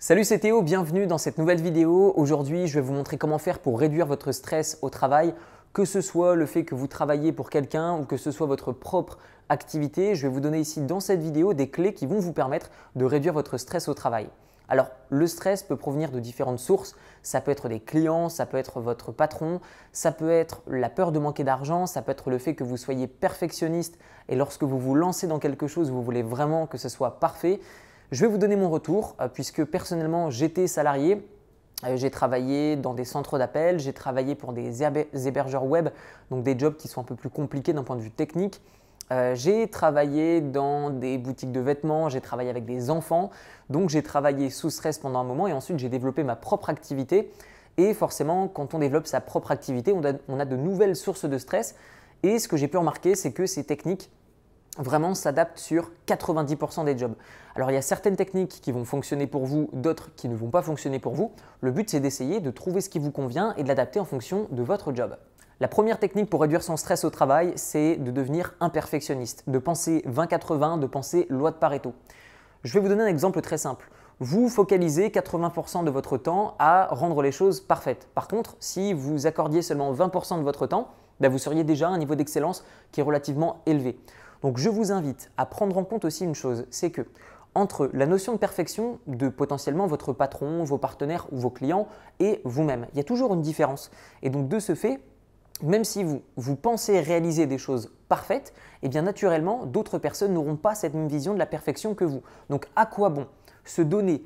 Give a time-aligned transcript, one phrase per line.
[0.00, 2.12] Salut c'est Théo, bienvenue dans cette nouvelle vidéo.
[2.14, 5.34] Aujourd'hui je vais vous montrer comment faire pour réduire votre stress au travail,
[5.72, 8.70] que ce soit le fait que vous travaillez pour quelqu'un ou que ce soit votre
[8.70, 10.14] propre activité.
[10.14, 13.04] Je vais vous donner ici dans cette vidéo des clés qui vont vous permettre de
[13.04, 14.28] réduire votre stress au travail.
[14.68, 16.94] Alors le stress peut provenir de différentes sources,
[17.24, 19.60] ça peut être des clients, ça peut être votre patron,
[19.92, 22.76] ça peut être la peur de manquer d'argent, ça peut être le fait que vous
[22.76, 26.88] soyez perfectionniste et lorsque vous vous lancez dans quelque chose, vous voulez vraiment que ce
[26.88, 27.58] soit parfait.
[28.10, 31.22] Je vais vous donner mon retour euh, puisque personnellement j'étais salarié.
[31.84, 34.82] Euh, j'ai travaillé dans des centres d'appel, j'ai travaillé pour des
[35.26, 35.90] hébergeurs web,
[36.30, 38.62] donc des jobs qui sont un peu plus compliqués d'un point de vue technique.
[39.10, 43.30] Euh, j'ai travaillé dans des boutiques de vêtements, j'ai travaillé avec des enfants,
[43.68, 47.30] donc j'ai travaillé sous stress pendant un moment et ensuite j'ai développé ma propre activité.
[47.76, 51.26] Et forcément, quand on développe sa propre activité, on a, on a de nouvelles sources
[51.26, 51.74] de stress.
[52.22, 54.10] Et ce que j'ai pu remarquer, c'est que ces techniques
[54.78, 57.14] vraiment s'adapte sur 90% des jobs.
[57.54, 60.50] Alors il y a certaines techniques qui vont fonctionner pour vous, d'autres qui ne vont
[60.50, 61.32] pas fonctionner pour vous.
[61.60, 64.46] Le but c'est d'essayer de trouver ce qui vous convient et de l'adapter en fonction
[64.50, 65.16] de votre job.
[65.60, 69.58] La première technique pour réduire son stress au travail, c'est de devenir un perfectionniste, de
[69.58, 71.94] penser 20-80, de penser loi de Pareto.
[72.62, 73.90] Je vais vous donner un exemple très simple.
[74.20, 78.08] Vous focalisez 80% de votre temps à rendre les choses parfaites.
[78.14, 80.88] Par contre, si vous accordiez seulement 20% de votre temps,
[81.20, 83.98] ben, vous seriez déjà à un niveau d'excellence qui est relativement élevé.
[84.42, 87.06] Donc je vous invite à prendre en compte aussi une chose, c'est que
[87.54, 91.88] entre la notion de perfection de potentiellement votre patron, vos partenaires ou vos clients
[92.20, 93.90] et vous-même, il y a toujours une différence.
[94.22, 95.00] Et donc de ce fait,
[95.62, 100.74] même si vous, pensez réaliser des choses parfaites, eh bien naturellement, d'autres personnes n'auront pas
[100.74, 102.22] cette même vision de la perfection que vous.
[102.48, 103.26] Donc à quoi bon
[103.64, 104.22] se donner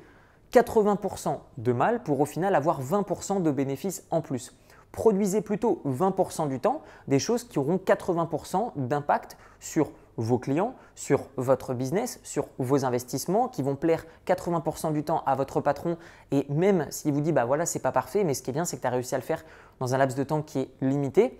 [0.51, 4.55] 80% de mal pour au final avoir 20% de bénéfices en plus?
[4.91, 11.27] Produisez plutôt 20% du temps des choses qui auront 80% d'impact sur vos clients, sur
[11.37, 15.97] votre business, sur vos investissements, qui vont plaire 80% du temps à votre patron.
[16.31, 18.65] Et même s'il vous dit, bah voilà, c'est pas parfait, mais ce qui est bien,
[18.65, 19.43] c'est que tu as réussi à le faire
[19.79, 21.39] dans un laps de temps qui est limité,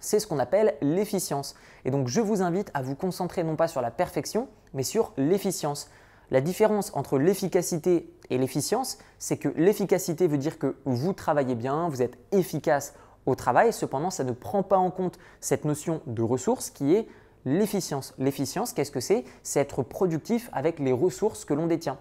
[0.00, 1.54] c'est ce qu'on appelle l'efficience.
[1.84, 5.12] Et donc, je vous invite à vous concentrer non pas sur la perfection, mais sur
[5.16, 5.90] l'efficience.
[6.30, 11.88] La différence entre l'efficacité et l'efficience, c'est que l'efficacité veut dire que vous travaillez bien,
[11.88, 12.94] vous êtes efficace
[13.26, 17.08] au travail, cependant, ça ne prend pas en compte cette notion de ressources qui est
[17.46, 18.12] l'efficience.
[18.18, 19.24] L'efficience, qu'est-ce que c'est?
[19.42, 21.98] C'est être productif avec les ressources que l'on détient.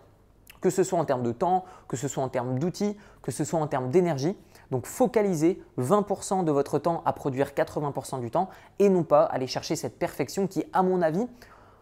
[0.60, 3.46] Que ce soit en termes de temps, que ce soit en termes d'outils, que ce
[3.46, 4.36] soit en termes d'énergie.
[4.72, 9.46] Donc focalisez 20% de votre temps à produire 80% du temps et non pas aller
[9.46, 11.28] chercher cette perfection qui, à mon avis,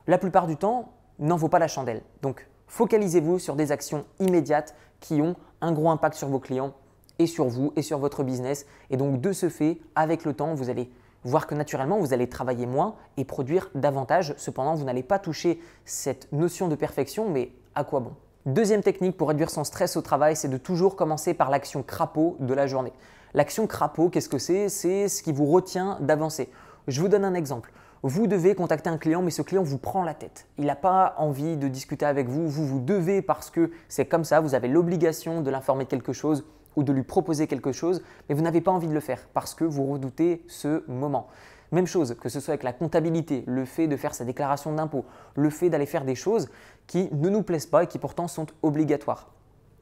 [0.06, 2.02] la plupart du temps, n'en vaut pas la chandelle.
[2.22, 6.74] Donc focalisez-vous sur des actions immédiates qui ont un gros impact sur vos clients
[7.20, 8.66] et sur vous et sur votre business.
[8.90, 10.92] Et donc de ce fait, avec le temps, vous allez
[11.24, 14.34] voir que naturellement, vous allez travailler moins et produire davantage.
[14.38, 18.14] Cependant, vous n'allez pas toucher cette notion de perfection, mais à quoi bon?
[18.46, 22.36] Deuxième technique pour réduire son stress au travail, c'est de toujours commencer par l'action crapaud
[22.40, 22.92] de la journée.
[23.34, 24.68] L'action crapaud, qu'est-ce que c'est?
[24.68, 26.50] C'est ce qui vous retient d'avancer.
[26.88, 27.72] Je vous donne un exemple.
[28.06, 30.46] Vous devez contacter un client, mais ce client vous prend la tête.
[30.58, 32.50] Il n'a pas envie de discuter avec vous.
[32.50, 36.12] Vous, vous devez parce que c'est comme ça, vous avez l'obligation de l'informer de quelque
[36.12, 36.46] chose
[36.76, 39.54] ou de lui proposer quelque chose, mais vous n'avez pas envie de le faire parce
[39.54, 41.28] que vous redoutez ce moment.
[41.72, 45.06] Même chose, que ce soit avec la comptabilité, le fait de faire sa déclaration d'impôt,
[45.36, 46.50] le fait d'aller faire des choses
[46.86, 49.32] qui ne nous plaisent pas et qui pourtant sont obligatoires.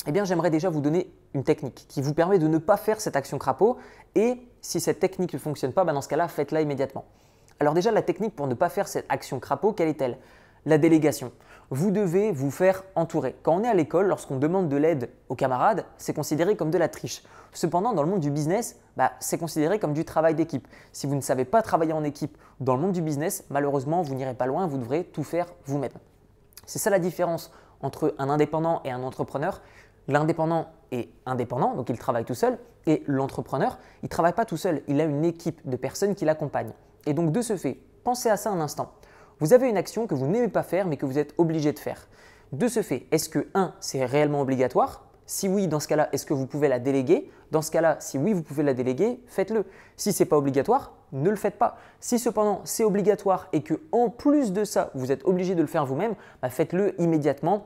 [0.07, 3.01] Eh bien, j'aimerais déjà vous donner une technique qui vous permet de ne pas faire
[3.01, 3.77] cette action crapaud
[4.15, 7.05] et si cette technique ne fonctionne pas, ben dans ce cas-là, faites-la immédiatement.
[7.59, 10.17] Alors déjà, la technique pour ne pas faire cette action crapaud, quelle est-elle?
[10.65, 11.31] La délégation
[11.71, 13.35] vous devez vous faire entourer.
[13.43, 16.77] Quand on est à l'école, lorsqu'on demande de l'aide aux camarades, c'est considéré comme de
[16.77, 17.23] la triche.
[17.53, 20.67] Cependant, dans le monde du business, bah, c'est considéré comme du travail d'équipe.
[20.91, 24.15] Si vous ne savez pas travailler en équipe dans le monde du business, malheureusement, vous
[24.15, 25.91] n'irez pas loin, vous devrez tout faire vous-même.
[26.65, 29.61] C'est ça la différence entre un indépendant et un entrepreneur.
[30.09, 34.57] L'indépendant est indépendant, donc il travaille tout seul, et l'entrepreneur, il ne travaille pas tout
[34.57, 36.73] seul, il a une équipe de personnes qui l'accompagnent.
[37.05, 38.91] Et donc de ce fait, pensez à ça un instant.
[39.41, 41.79] Vous avez une action que vous n'aimez pas faire mais que vous êtes obligé de
[41.79, 42.07] faire.
[42.51, 45.07] De ce fait, est-ce que 1, c'est réellement obligatoire?
[45.25, 47.31] Si oui, dans ce cas-là, est-ce que vous pouvez la déléguer?
[47.49, 49.65] Dans ce cas-là, si oui, vous pouvez la déléguer, faites-le.
[49.97, 51.77] Si ce n'est pas obligatoire, ne le faites pas.
[51.99, 55.67] Si cependant c'est obligatoire et que en plus de ça, vous êtes obligé de le
[55.67, 56.13] faire vous-même,
[56.43, 57.65] bah, faites-le immédiatement.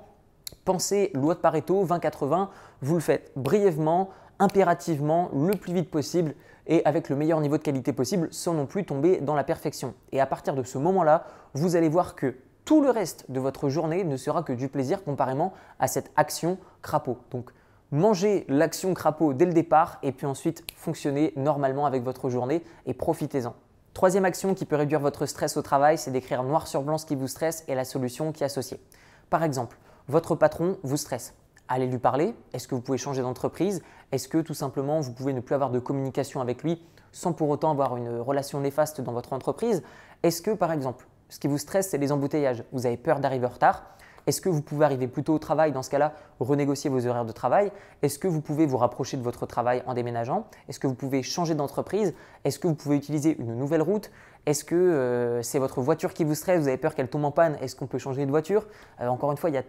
[0.64, 2.48] Pensez loi de Pareto 20-80,
[2.84, 6.36] vous le faites brièvement, impérativement, le plus vite possible
[6.68, 9.94] et avec le meilleur niveau de qualité possible sans non plus tomber dans la perfection.
[10.12, 12.36] Et à partir de ce moment-là, vous allez voir que
[12.66, 16.58] tout le reste de votre journée ne sera que du plaisir comparément à cette action
[16.82, 17.18] crapaud.
[17.32, 17.52] Donc
[17.92, 22.94] mangez l'action crapaud dès le départ et puis ensuite fonctionnez normalement avec votre journée et
[22.94, 23.54] profitez-en.
[23.94, 27.06] Troisième action qui peut réduire votre stress au travail, c'est d'écrire noir sur blanc ce
[27.06, 28.82] qui vous stresse et la solution qui est associée.
[29.30, 29.78] Par exemple,
[30.08, 31.34] votre patron vous stresse.
[31.68, 32.36] Aller lui parler.
[32.54, 33.82] Est-ce que vous pouvez changer d'entreprise?
[34.12, 36.82] Est-ce que tout simplement vous pouvez ne plus avoir de communication avec lui
[37.12, 39.84] sans pour autant avoir une relation néfaste dans votre entreprise?
[40.24, 42.64] Est-ce que par exemple, ce qui vous stresse, c'est les embouteillages?
[42.72, 43.84] Vous avez peur d'arriver en retard.
[44.28, 45.72] Est-ce que vous pouvez arriver plus tôt au travail?
[45.72, 47.72] Dans ce cas-là, renégocier vos horaires de travail.
[48.02, 50.48] Est-ce que vous pouvez vous rapprocher de votre travail en déménageant?
[50.68, 52.16] Est-ce que vous pouvez changer d'entreprise?
[52.44, 54.10] Est-ce que vous pouvez utiliser une nouvelle route?
[54.48, 56.60] Est-ce que euh, c'est votre voiture qui vous stresse?
[56.60, 57.56] Vous avez peur qu'elle tombe en panne?
[57.62, 58.66] Est-ce qu'on peut changer de voiture?
[59.00, 59.64] Euh, Encore une fois, il y a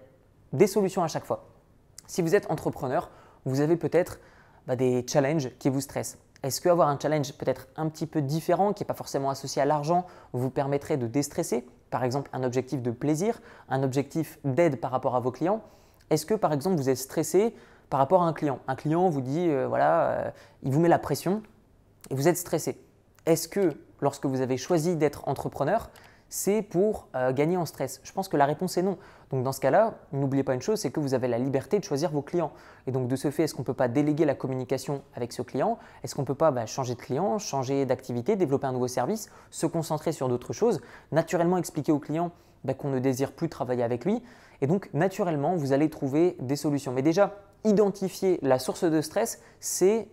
[0.54, 1.44] des solutions à chaque fois.
[2.06, 3.10] Si vous êtes entrepreneur,
[3.44, 4.18] vous avez peut-être
[4.66, 6.18] bah, des challenges qui vous stressent.
[6.42, 9.64] Est-ce qu'avoir un challenge peut-être un petit peu différent, qui n'est pas forcément associé à
[9.64, 11.66] l'argent, vous permettrait de déstresser?
[11.90, 15.62] Par exemple, un objectif de plaisir, un objectif d'aide par rapport à vos clients.
[16.10, 17.54] Est-ce que par exemple vous êtes stressé
[17.90, 18.60] par rapport à un client?
[18.68, 20.30] Un client vous dit, euh, voilà, euh,
[20.62, 21.42] il vous met la pression
[22.10, 22.80] et vous êtes stressé.
[23.24, 25.90] Est-ce que lorsque vous avez choisi d'être entrepreneur,
[26.28, 28.98] c'est pour euh, gagner en stress Je pense que la réponse est non.
[29.30, 31.84] Donc dans ce cas-là, n'oubliez pas une chose, c'est que vous avez la liberté de
[31.84, 32.52] choisir vos clients.
[32.86, 35.42] Et donc de ce fait, est-ce qu'on ne peut pas déléguer la communication avec ce
[35.42, 35.78] client?
[36.02, 39.30] Est-ce qu'on ne peut pas bah, changer de client, changer d'activité, développer un nouveau service,
[39.50, 40.80] se concentrer sur d'autres choses,
[41.12, 42.30] naturellement expliquer au client
[42.64, 44.22] bah, qu'on ne désire plus travailler avec lui?
[44.60, 46.92] Et donc naturellement, vous allez trouver des solutions.
[46.92, 47.34] Mais déjà,
[47.64, 50.08] identifier la source de stress, c'est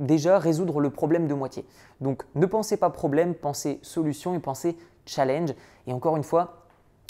[0.00, 1.64] déjà résoudre le problème de moitié.
[2.00, 4.76] Donc ne pensez pas problème, pensez solution et pensez
[5.08, 5.54] challenge.
[5.86, 6.64] Et encore une fois,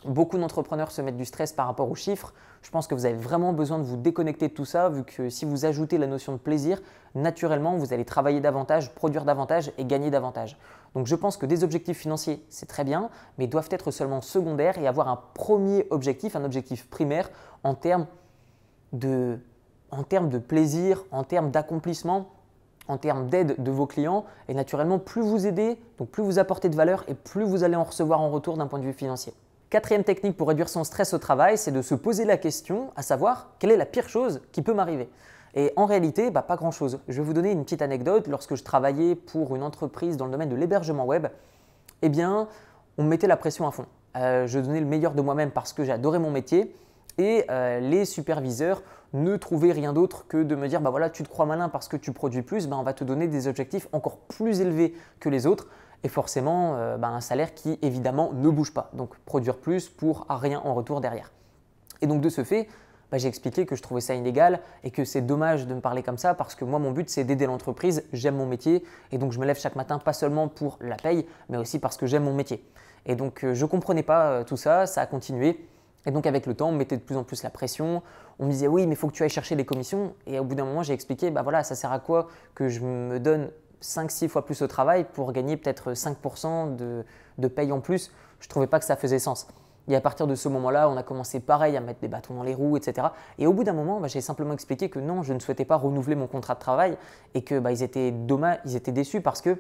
[0.05, 2.33] beaucoup d'entrepreneurs se mettent du stress par rapport aux chiffres.
[2.63, 5.31] Je pense que vous avez vraiment besoin de vous déconnecter de tout ça, vu que
[5.31, 6.81] si vous ajoutez la notion de plaisir,
[7.15, 10.57] naturellement, vous allez travailler davantage, produire davantage et gagner davantage.
[10.95, 14.79] Donc je pense que des objectifs financiers, c'est très bien, mais doivent être seulement secondaires
[14.79, 17.31] et avoir un premier objectif, un objectif primaire
[17.63, 18.07] en termes
[18.93, 19.39] de,
[19.91, 22.29] en termes de plaisir, en termes d'accomplissement
[22.89, 24.25] en termes d'aide de vos clients.
[24.49, 27.77] Et naturellement, plus vous aidez, donc plus vous apportez de valeur et plus vous allez
[27.77, 29.33] en recevoir en retour d'un point de vue financier.
[29.71, 33.03] Quatrième technique pour réduire son stress au travail, c'est de se poser la question, à
[33.03, 35.11] savoir quelle est la pire chose qui peut m'arriver.
[35.55, 37.01] Et en réalité, bah, pas grand-chose.
[37.09, 38.29] Je vais vous donner une petite anecdote.
[38.29, 41.27] Lorsque je travaillais pour une entreprise dans le domaine de l'hébergement web,
[42.03, 42.49] eh bien,
[42.97, 43.87] on me mettait la pression à fond.
[44.17, 46.75] Euh, je donnais le meilleur de moi-même parce que j'adorais mon métier
[47.19, 48.83] et euh, les superviseurs
[49.13, 51.89] ne trouvaient rien d'autre que de me dire bah voilà tu te crois malin parce
[51.89, 55.29] que tu produis plus, bah, on va te donner des objectifs encore plus élevés que
[55.29, 55.69] les autres
[56.05, 58.91] et forcément euh, bah, un salaire qui évidemment ne bouge pas.
[58.93, 61.33] Donc produire plus pour rien en retour derrière.
[62.01, 62.69] Et donc de ce fait,
[63.11, 66.03] bah, j'ai expliqué que je trouvais ça illégal et que c'est dommage de me parler
[66.03, 69.33] comme ça parce que moi mon but c'est d'aider l'entreprise, j'aime mon métier et donc
[69.33, 72.25] je me lève chaque matin pas seulement pour la paye mais aussi parce que j'aime
[72.25, 72.63] mon métier.
[73.07, 75.67] Et donc euh, je ne comprenais pas tout ça, ça a continué.
[76.09, 78.03] Et donc avec le temps, on me mettait de plus en plus la pression.
[78.39, 80.15] On me disait oui, mais il faut que tu ailles chercher les commissions.
[80.27, 82.81] Et au bout d'un moment, j'ai expliqué, bah voilà, ça sert à quoi que je
[82.81, 83.51] me donne
[83.83, 87.05] 5-6 fois plus au travail pour gagner peut-être 5% de,
[87.37, 88.11] de paye en plus?
[88.41, 89.49] Je ne trouvais pas que ça faisait sens.
[89.87, 92.43] Et à partir de ce moment-là, on a commencé pareil à mettre des bâtons dans
[92.43, 93.09] les roues, etc.
[93.39, 95.77] Et au bout d'un moment, bah, j'ai simplement expliqué que non, je ne souhaitais pas
[95.77, 96.97] renouveler mon contrat de travail
[97.35, 98.15] et que bah, ils, étaient
[98.65, 99.59] ils étaient déçus parce que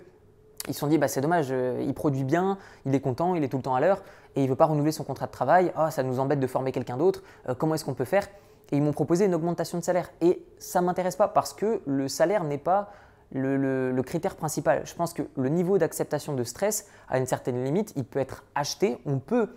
[0.66, 3.44] ils se sont dit, bah, c'est dommage, euh, il produit bien, il est content, il
[3.44, 4.02] est tout le temps à l'heure,
[4.36, 6.46] et il ne veut pas renouveler son contrat de travail, oh, ça nous embête de
[6.46, 8.26] former quelqu'un d'autre, euh, comment est-ce qu'on peut faire?
[8.70, 10.10] Et ils m'ont proposé une augmentation de salaire.
[10.20, 12.90] Et ça ne m'intéresse pas parce que le salaire n'est pas
[13.32, 14.82] le, critère principal.
[14.84, 18.44] Je pense que le niveau d'acceptation de stress a une certaine limite, il peut être
[18.54, 19.48] acheté, on peut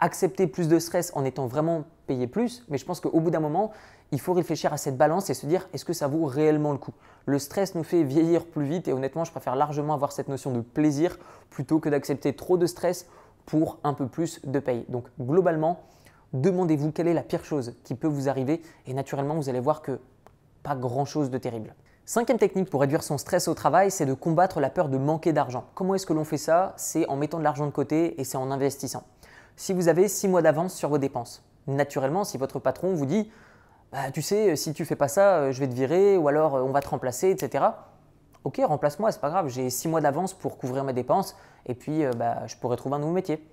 [0.00, 3.40] accepter plus de stress en étant vraiment payé plus, mais je pense qu'au bout d'un
[3.40, 3.72] moment,
[4.12, 6.78] il faut réfléchir à cette balance et se dire est-ce que ça vaut réellement le
[6.78, 6.94] coup?
[7.26, 10.52] Le stress nous fait vieillir plus vite et honnêtement, je préfère largement avoir cette notion
[10.52, 11.18] de plaisir
[11.50, 13.06] plutôt que d'accepter trop de stress
[13.44, 14.84] pour un peu plus de paye.
[14.88, 15.80] Donc globalement,
[16.32, 19.82] demandez-vous quelle est la pire chose qui peut vous arriver et naturellement, vous allez voir
[19.82, 20.00] que
[20.62, 21.74] pas grand-chose de terrible.
[22.06, 25.34] Cinquième technique pour réduire son stress au travail, c'est de combattre la peur de manquer
[25.34, 25.64] d'argent.
[25.74, 26.72] Comment est-ce que l'on fait ça?
[26.78, 29.02] C'est en mettant de l'argent de côté et c'est en investissant.
[29.58, 33.28] Si vous avez six mois d'avance sur vos dépenses, naturellement, si votre patron vous dit
[33.90, 36.54] bah, tu sais, si tu fais pas ça, euh, je vais te virer, ou alors
[36.54, 37.64] euh, on va te remplacer, etc.
[38.44, 41.36] Ok, remplace-moi, c'est pas grave, j'ai six mois d'avance pour couvrir mes dépenses,
[41.66, 43.44] et puis euh, bah, je pourrais trouver un nouveau métier.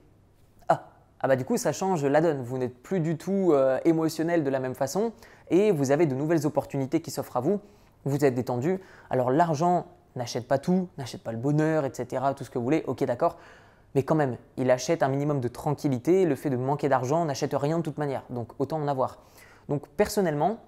[0.69, 0.89] Ah,
[1.21, 2.43] ah bah du coup, ça change la donne.
[2.43, 5.11] Vous n'êtes plus du tout émotionnel de la même façon,
[5.49, 7.59] et vous avez de nouvelles opportunités qui s'offrent à vous.
[8.03, 8.79] Vous êtes détendu.
[9.09, 12.83] Alors l'argent n'achète pas tout, n'achète pas le bonheur, etc., tout ce que vous voulez,
[12.85, 13.37] ok, d'accord.
[13.95, 16.25] Mais quand même, il achète un minimum de tranquillité.
[16.25, 19.19] Le fait de manquer d'argent n'achète rien de toute manière, donc autant en avoir.
[19.69, 20.59] Donc personnellement,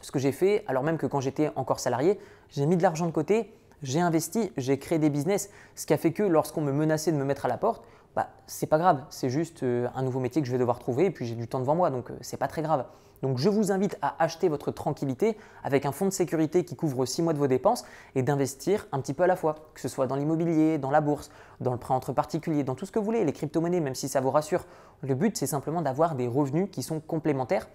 [0.00, 2.20] ce que j'ai fait, alors même que quand j'étais encore salarié,
[2.50, 5.98] j'ai mis de l'argent de côté, j'ai investi, j'ai créé des business, ce qui a
[5.98, 9.04] fait que lorsqu'on me menaçait de me mettre à la porte, bah, c'est pas grave,
[9.10, 11.46] c'est juste euh, un nouveau métier que je vais devoir trouver et puis j'ai du
[11.46, 12.86] temps devant moi, donc euh, c'est pas très grave.
[13.22, 17.04] Donc je vous invite à acheter votre tranquillité avec un fonds de sécurité qui couvre
[17.04, 17.84] 6 mois de vos dépenses
[18.14, 21.00] et d'investir un petit peu à la fois, que ce soit dans l'immobilier, dans la
[21.00, 23.94] bourse, dans le prêt entre particuliers, dans tout ce que vous voulez, les crypto-monnaies, même
[23.94, 24.64] si ça vous rassure.
[25.02, 27.68] Le but c'est simplement d'avoir des revenus qui sont complémentaires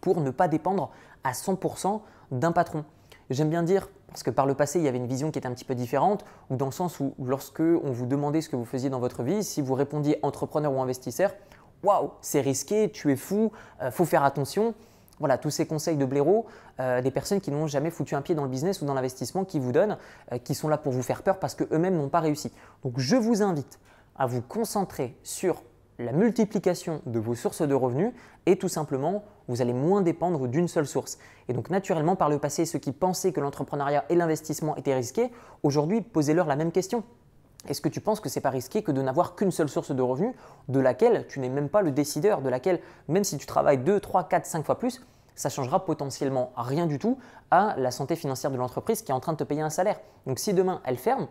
[0.00, 0.90] pour ne pas dépendre
[1.22, 2.00] à 100%
[2.30, 2.84] d'un patron.
[3.30, 5.48] J'aime bien dire, parce que par le passé, il y avait une vision qui était
[5.48, 8.56] un petit peu différente, ou dans le sens où lorsque on vous demandait ce que
[8.56, 11.32] vous faisiez dans votre vie, si vous répondiez entrepreneur ou investisseur,
[11.84, 14.74] waouh, c'est risqué, tu es fou, euh, faut faire attention.
[15.20, 16.46] Voilà, tous ces conseils de blaireau,
[16.80, 19.44] euh, des personnes qui n'ont jamais foutu un pied dans le business ou dans l'investissement,
[19.44, 19.96] qui vous donnent,
[20.32, 22.50] euh, qui sont là pour vous faire peur parce qu'eux-mêmes n'ont pas réussi.
[22.82, 23.78] Donc je vous invite
[24.16, 25.62] à vous concentrer sur
[25.98, 28.12] la multiplication de vos sources de revenus
[28.46, 31.18] et tout simplement, vous allez moins dépendre d'une seule source.
[31.48, 35.30] Et donc naturellement, par le passé, ceux qui pensaient que l'entrepreneuriat et l'investissement étaient risqués,
[35.62, 37.04] aujourd'hui, posez-leur la même question.
[37.68, 40.02] Est-ce que tu penses que c'est pas risqué que de n'avoir qu'une seule source de
[40.02, 40.34] revenus,
[40.68, 44.00] de laquelle tu n'es même pas le décideur, de laquelle, même si tu travailles 2,
[44.00, 45.00] 3, 4, 5 fois plus,
[45.34, 47.18] ça changera potentiellement rien du tout
[47.50, 50.00] à la santé financière de l'entreprise qui est en train de te payer un salaire.
[50.26, 51.26] Donc si demain elle ferme,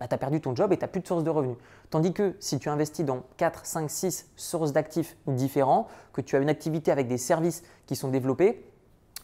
[0.00, 1.56] bah, tu as perdu ton job et tu n'as plus de source de revenus.
[1.90, 6.40] Tandis que si tu investis dans 4, 5, 6 sources d'actifs différents, que tu as
[6.40, 8.68] une activité avec des services qui sont développés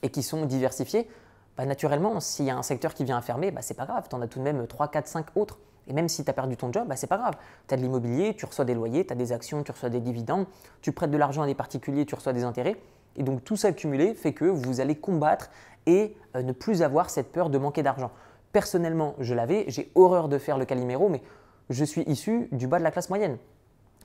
[0.02, 1.08] et qui sont diversifiés,
[1.56, 3.86] bah, naturellement, s'il y a un secteur qui vient à fermer, bah, ce n'est pas
[3.86, 5.58] grave, tu en as tout de même 3, 4, 5 autres.
[5.88, 7.34] Et même si tu as perdu ton job, bah, ce n'est pas grave.
[7.66, 10.00] Tu as de l'immobilier, tu reçois des loyers, tu as des actions, tu reçois des
[10.00, 10.46] dividendes,
[10.82, 12.76] tu prêtes de l'argent à des particuliers, tu reçois des intérêts.
[13.16, 15.50] Et donc tout ça cumulé fait que vous allez combattre
[15.86, 18.10] et euh, ne plus avoir cette peur de manquer d'argent.
[18.52, 21.22] Personnellement, je l'avais, j'ai horreur de faire le caliméro, mais
[21.70, 23.38] je suis issu du bas de la classe moyenne.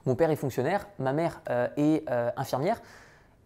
[0.06, 2.82] Mon père est fonctionnaire, ma mère euh, est euh, infirmière,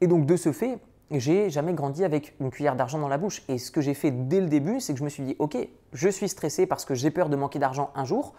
[0.02, 0.80] et donc de ce fait,
[1.12, 3.44] j'ai jamais grandi avec une cuillère d'argent dans la bouche.
[3.48, 5.58] Et ce que j'ai fait dès le début, c'est que je me suis dit, ok,
[5.94, 8.34] je suis stressé parce que j'ai peur de manquer d'argent un jour,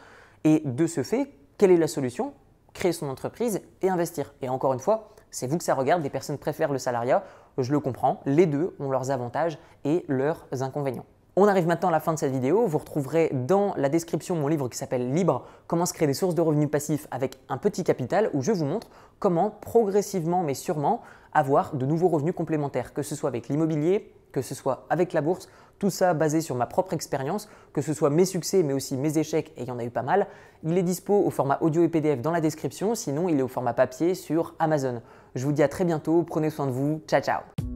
[0.44, 2.32] et de ce fait, quelle est la solution?
[2.74, 4.34] Créer son entreprise et investir.
[4.42, 7.24] Et encore une fois, c'est vous que ça regarde, des personnes préfèrent le salariat,
[7.58, 11.06] je le comprends, les deux ont leurs avantages et leurs inconvénients.
[11.40, 12.66] On arrive maintenant à la fin de cette vidéo.
[12.66, 16.34] Vous retrouverez dans la description mon livre qui s'appelle Libre, comment se créer des sources
[16.34, 18.88] de revenus passifs avec un petit capital où je vous montre
[19.20, 21.00] comment progressivement mais sûrement
[21.32, 25.20] avoir de nouveaux revenus complémentaires, que ce soit avec l'immobilier, que ce soit avec la
[25.20, 28.96] bourse, tout ça basé sur ma propre expérience, que ce soit mes succès mais aussi
[28.96, 30.26] mes échecs, et il y en a eu pas mal.
[30.64, 33.48] Il est dispo au format audio et PDF dans la description, sinon il est au
[33.48, 35.02] format papier sur Amazon.
[35.36, 37.67] Je vous dis à très bientôt, prenez soin de vous, ciao ciao